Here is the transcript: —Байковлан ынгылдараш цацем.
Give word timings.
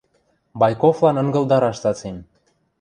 —Байковлан 0.59 1.15
ынгылдараш 1.21 1.77
цацем. 1.83 2.17